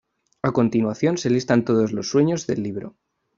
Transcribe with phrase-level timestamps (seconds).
[0.41, 2.95] A continuación se listan todos los sueños del libro.